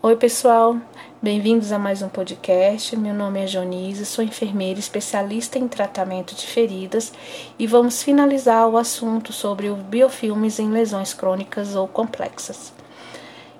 [0.00, 0.76] Oi, pessoal,
[1.20, 2.96] bem-vindos a mais um podcast.
[2.96, 7.12] Meu nome é Jonise, sou enfermeira especialista em tratamento de feridas
[7.58, 12.72] e vamos finalizar o assunto sobre os biofilmes em lesões crônicas ou complexas.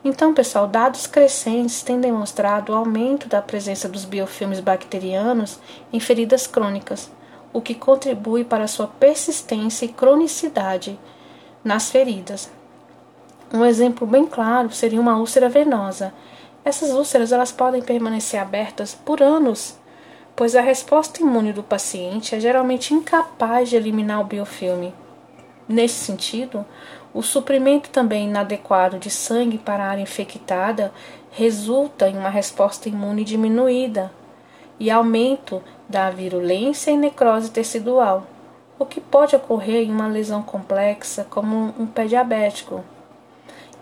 [0.04, 5.58] Então, pessoal, dados crescentes têm demonstrado o aumento da presença dos biofilmes bacterianos
[5.92, 7.10] em feridas crônicas,
[7.52, 10.96] o que contribui para sua persistência e cronicidade
[11.64, 12.48] nas feridas.
[13.52, 16.12] Um exemplo bem claro seria uma úlcera venosa
[16.68, 19.78] essas úlceras elas podem permanecer abertas por anos,
[20.36, 24.92] pois a resposta imune do paciente é geralmente incapaz de eliminar o biofilme.
[25.66, 26.66] Nesse sentido,
[27.14, 30.92] o suprimento também inadequado de sangue para a área infectada
[31.30, 34.12] resulta em uma resposta imune diminuída
[34.78, 38.26] e aumento da virulência e necrose tecidual,
[38.78, 42.84] o que pode ocorrer em uma lesão complexa como um pé diabético.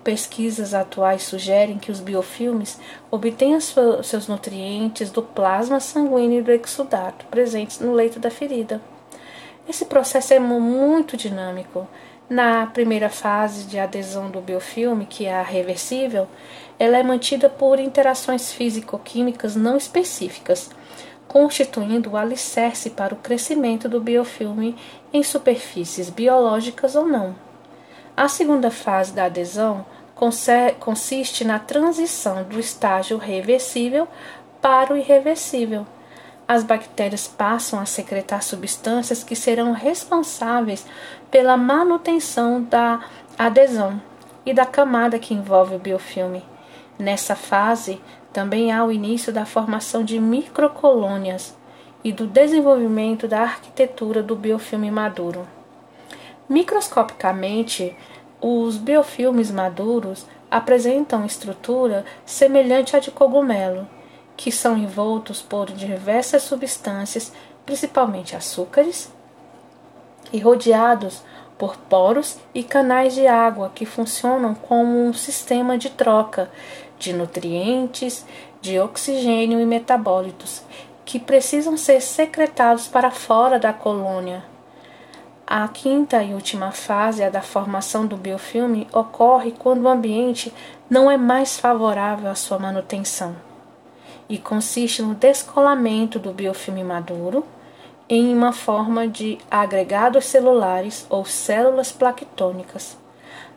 [0.06, 2.78] Pesquisas atuais sugerem que os biofilmes
[3.10, 8.80] obtêm seus nutrientes do plasma sanguíneo e do exudato presentes no leito da ferida.
[9.68, 11.88] Esse processo é muito dinâmico.
[12.30, 16.28] Na primeira fase de adesão do biofilme, que é a reversível,
[16.78, 20.70] ela é mantida por interações físico-químicas não específicas,
[21.26, 24.76] constituindo o alicerce para o crescimento do biofilme
[25.12, 27.45] em superfícies biológicas ou não.
[28.16, 29.84] A segunda fase da adesão
[30.80, 34.08] consiste na transição do estágio reversível
[34.62, 35.86] para o irreversível.
[36.48, 40.86] As bactérias passam a secretar substâncias que serão responsáveis
[41.30, 43.04] pela manutenção da
[43.38, 44.00] adesão
[44.46, 46.42] e da camada que envolve o biofilme.
[46.98, 48.00] Nessa fase,
[48.32, 51.54] também há o início da formação de microcolônias
[52.02, 55.55] e do desenvolvimento da arquitetura do biofilme maduro.
[56.48, 57.96] Microscopicamente,
[58.40, 63.88] os biofilmes maduros apresentam estrutura semelhante à de cogumelo,
[64.36, 67.32] que são envoltos por diversas substâncias,
[67.64, 69.12] principalmente açúcares,
[70.32, 71.22] e rodeados
[71.58, 76.48] por poros e canais de água que funcionam como um sistema de troca
[76.96, 78.24] de nutrientes,
[78.60, 80.62] de oxigênio e metabólitos
[81.04, 84.55] que precisam ser secretados para fora da colônia
[85.46, 90.52] a quinta e última fase, a da formação do biofilme, ocorre quando o ambiente
[90.90, 93.36] não é mais favorável à sua manutenção
[94.28, 97.44] e consiste no descolamento do biofilme maduro
[98.08, 102.96] em uma forma de agregados celulares ou células plaquetônicas.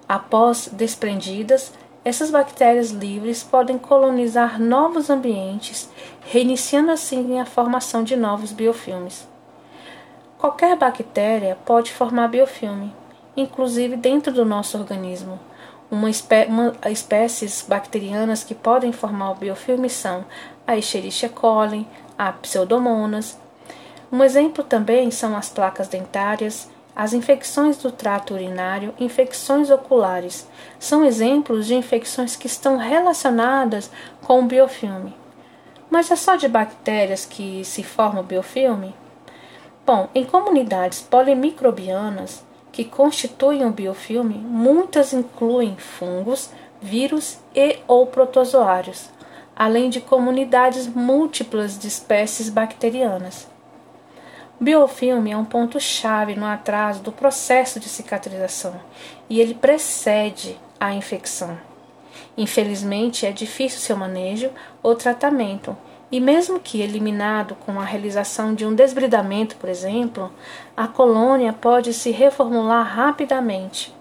[0.08, 1.74] Após desprendidas,
[2.06, 5.90] essas bactérias livres podem colonizar novos ambientes,
[6.22, 9.28] reiniciando assim a formação de novos biofilmes.
[10.40, 12.96] Qualquer bactéria pode formar biofilme,
[13.36, 15.38] inclusive dentro do nosso organismo.
[15.92, 20.24] Uma, espé uma espécies bacterianas que podem formar o biofilme são
[20.66, 21.86] a Escherichia coli,
[22.18, 23.38] a Pseudomonas.
[24.10, 30.48] Um exemplo também são as placas dentárias, as infecções do trato urinário, infecções oculares.
[30.80, 35.14] São exemplos de infecções que estão relacionadas com o biofilme.
[35.90, 38.96] Mas é só de bactérias que se forma o biofilme?
[39.92, 49.10] Bom, em comunidades polimicrobianas que constituem o biofilme, muitas incluem fungos, vírus e ou protozoários,
[49.56, 53.48] além de comunidades múltiplas de espécies bacterianas.
[54.62, 58.80] O biofilme é um ponto-chave no atraso do processo de cicatrização
[59.28, 61.58] e ele precede a infecção.
[62.38, 64.52] Infelizmente, é difícil seu manejo
[64.84, 65.76] ou tratamento
[66.12, 70.32] e mesmo que eliminado com a realização de um desbridamento, por exemplo,
[70.76, 73.94] a colônia pode se reformular rapidamente.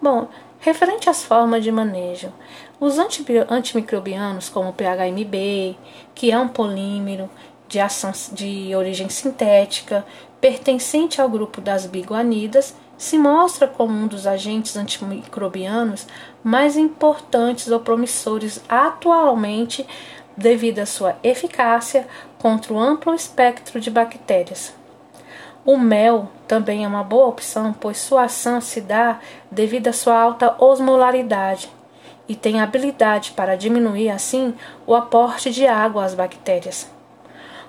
[0.00, 0.28] Bom,
[0.58, 2.32] referente às formas de manejo,
[2.78, 5.76] os antimicrobianos, como o PHMB,
[6.14, 7.28] que é um polímero
[7.68, 10.04] de, ação, de origem sintética,
[10.40, 16.06] pertencente ao grupo das biguanidas, se mostra como um dos agentes antimicrobianos
[16.44, 19.86] mais importantes ou promissores atualmente
[20.36, 22.06] devido à sua eficácia
[22.38, 24.74] contra o amplo espectro de bactérias.
[25.64, 30.18] O mel também é uma boa opção, pois sua ação se dá devido à sua
[30.18, 31.70] alta osmolaridade
[32.26, 34.54] e tem habilidade para diminuir assim
[34.86, 36.88] o aporte de água às bactérias.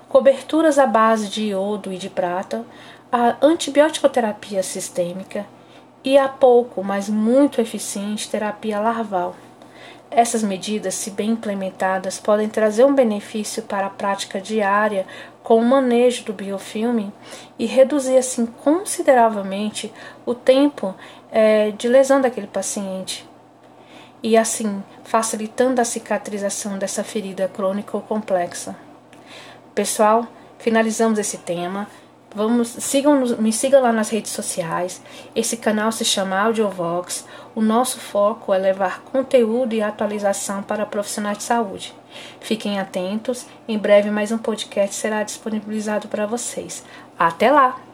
[0.08, 2.64] Coberturas à base de iodo e de prata,
[3.10, 5.44] a antibioticoterapia sistêmica
[6.04, 9.34] e a pouco, mas muito eficiente terapia larval.
[10.10, 15.06] Essas medidas, se bem implementadas, podem trazer um benefício para a prática diária
[15.42, 17.12] com o manejo do biofilme
[17.58, 19.92] e reduzir assim consideravelmente
[20.26, 20.94] o tempo
[21.30, 23.26] é, de lesão daquele paciente.
[24.22, 28.76] e assim facilitando a cicatrização dessa ferida crônica ou complexa.
[29.74, 30.26] Pessoal,
[30.58, 31.88] finalizamos esse tema.
[32.34, 35.02] Vamos, sigam, me sigam lá nas redes sociais.
[35.36, 37.26] Esse canal se chama Audiovox.
[37.54, 41.94] O nosso foco é levar conteúdo e atualização para profissionais de saúde.
[42.40, 46.84] Fiquem atentos, em breve mais um podcast será disponibilizado para vocês.
[47.18, 47.91] Até lá!